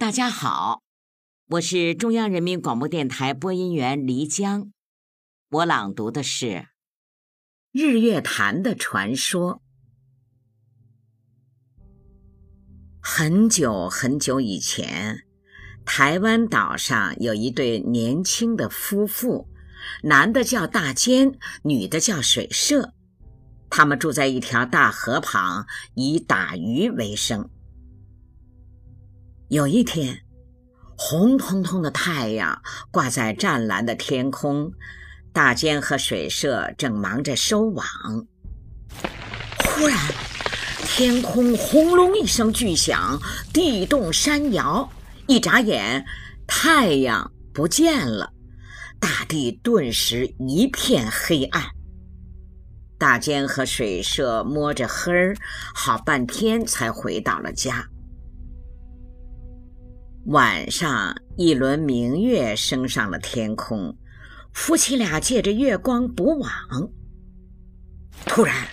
[0.00, 0.80] 大家好，
[1.46, 4.72] 我是中央人民广播电台播音员黎江，
[5.50, 6.46] 我朗读的是
[7.70, 9.56] 《日月潭的传说》。
[12.98, 15.26] 很久很久以前，
[15.84, 19.50] 台湾岛上有一对年轻的夫妇，
[20.04, 22.94] 男的叫大坚，女的叫水社。
[23.68, 27.50] 他们住在一条大河旁，以打鱼为生。
[29.50, 30.16] 有一天，
[30.96, 34.72] 红彤彤的太阳挂在湛蓝的天空，
[35.32, 37.84] 大尖和水社正忙着收网。
[39.58, 39.98] 忽然，
[40.86, 43.18] 天空轰隆一声巨响，
[43.52, 44.88] 地动山摇，
[45.26, 46.04] 一眨眼，
[46.46, 48.32] 太阳不见了，
[49.00, 51.60] 大地顿时一片黑暗。
[52.96, 55.36] 大尖和水社摸着黑儿，
[55.74, 57.89] 好半天才回到了家。
[60.30, 63.96] 晚上，一轮明月升上了天空，
[64.52, 66.48] 夫妻俩借着月光补网。
[68.26, 68.68] 突然，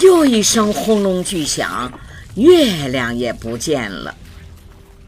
[0.00, 1.92] 又一声轰隆巨响，
[2.36, 4.16] 月亮也不见了。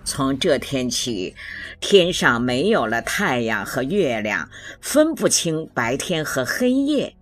[0.04, 1.34] 从这天起，
[1.80, 4.50] 天上没有了太阳和月亮，
[4.82, 7.16] 分不清白天和黑夜。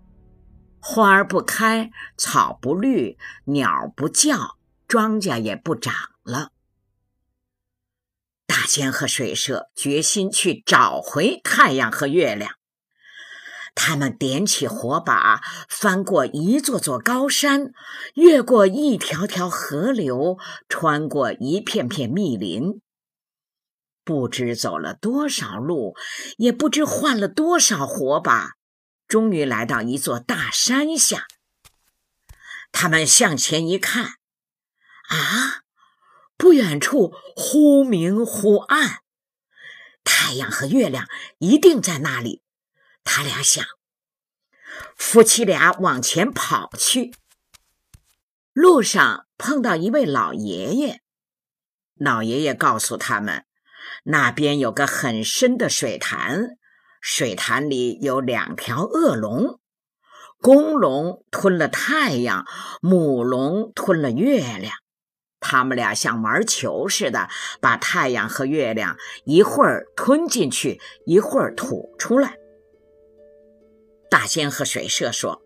[0.81, 5.93] 花儿不开，草不绿，鸟不叫，庄稼也不长
[6.25, 6.49] 了。
[8.49, 12.55] 大仙和水社决心去找回太阳和月亮。
[13.75, 17.71] 他们点起火把，翻过一座座高山，
[18.15, 22.81] 越过一条条河流，穿过一片片密林。
[24.03, 25.95] 不知走了多少路，
[26.37, 28.53] 也不知换了多少火把。
[29.07, 31.27] 终于来到一座大山下，
[32.71, 34.05] 他们向前一看，
[35.07, 35.61] 啊，
[36.39, 39.01] 不远处忽明忽暗，
[40.05, 41.05] 太阳和月亮
[41.37, 42.41] 一定在那里。
[43.03, 43.65] 他俩想，
[44.95, 47.11] 夫妻俩往前跑去，
[48.53, 51.01] 路上碰到一位老爷爷，
[51.95, 53.43] 老爷爷告诉他们，
[54.03, 56.57] 那边有个很深的水潭。
[57.01, 59.59] 水潭里有两条恶龙，
[60.39, 62.45] 公龙吞了太阳，
[62.81, 64.73] 母龙吞了月亮。
[65.39, 67.29] 他们俩像玩球似的，
[67.59, 72.37] 把太阳和月亮一会儿吞进去，一会儿吐出来。
[74.09, 75.41] 大仙和水社说：“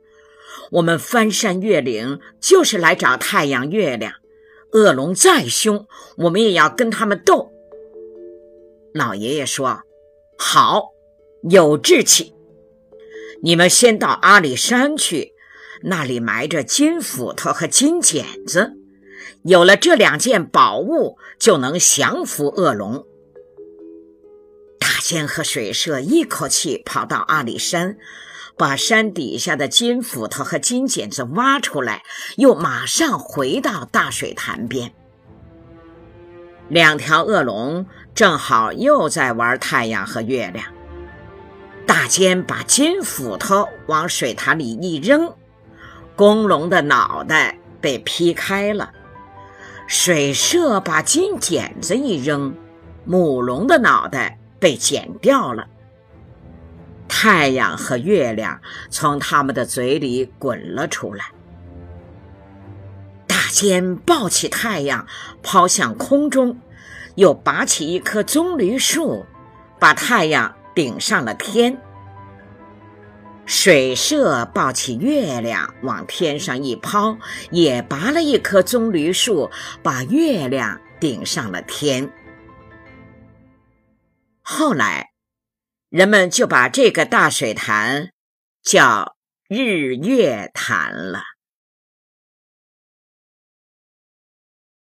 [0.72, 4.14] 我们翻山越岭，就是来找太阳、月亮。
[4.72, 5.88] 恶龙再凶，
[6.18, 7.52] 我们也要跟他们斗。”
[8.94, 9.82] 老爷爷说
[10.38, 10.92] ：“好。”
[11.50, 12.34] 有志气，
[13.42, 15.34] 你们先到阿里山去，
[15.82, 18.72] 那里埋着金斧头和金剪子，
[19.44, 23.06] 有了这两件宝物，就能降服恶龙。
[24.80, 27.98] 大仙和水社一口气跑到阿里山，
[28.58, 32.04] 把山底下的金斧头和金剪子挖出来，
[32.38, 34.94] 又马上回到大水潭边。
[36.70, 40.66] 两条恶龙正好又在玩太阳和月亮。
[41.86, 45.36] 大仙把金斧头往水潭里一扔，
[46.16, 48.94] 公龙的脑袋被劈开了；
[49.88, 52.56] 水社把金剪子一扔，
[53.06, 55.68] 母龙的脑袋被剪掉了。
[57.08, 61.26] 太阳和月亮从他们的嘴里滚了出来。
[63.28, 65.06] 大坚抱起太阳，
[65.42, 66.60] 抛向空中，
[67.16, 69.26] 又拔起一棵棕榈树，
[69.80, 70.56] 把太阳。
[70.76, 71.78] 顶上了天，
[73.46, 77.18] 水社抱起月亮往天上一抛，
[77.52, 82.12] 也拔了一棵棕榈树，把月亮顶上了天。
[84.42, 85.12] 后来，
[85.90, 88.12] 人们就把这个大水潭
[88.62, 89.16] 叫
[89.50, 91.33] 日月潭了。